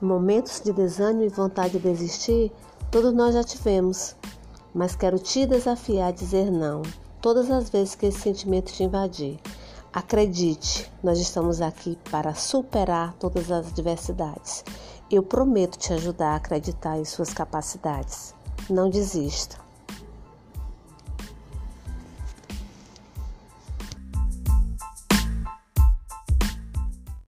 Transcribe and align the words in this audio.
Momentos 0.00 0.60
de 0.60 0.72
desânimo 0.72 1.24
e 1.24 1.28
vontade 1.28 1.78
de 1.78 1.78
desistir, 1.78 2.52
todos 2.90 3.14
nós 3.14 3.34
já 3.34 3.42
tivemos. 3.42 4.14
Mas 4.74 4.94
quero 4.94 5.18
te 5.18 5.46
desafiar 5.46 6.08
a 6.08 6.12
dizer 6.12 6.50
não 6.50 6.82
todas 7.26 7.50
as 7.50 7.70
vezes 7.70 7.94
que 7.94 8.06
esse 8.06 8.20
sentimento 8.20 8.72
te 8.72 8.84
invadir. 8.84 9.40
Acredite, 9.92 10.92
nós 11.02 11.18
estamos 11.18 11.60
aqui 11.60 11.98
para 12.10 12.34
superar 12.34 13.14
todas 13.14 13.50
as 13.50 13.68
adversidades. 13.68 14.62
Eu 15.10 15.22
prometo 15.22 15.78
te 15.78 15.92
ajudar 15.92 16.34
a 16.34 16.36
acreditar 16.36 16.98
em 16.98 17.04
suas 17.04 17.32
capacidades. 17.32 18.34
Não 18.68 18.90
desista. 18.90 19.65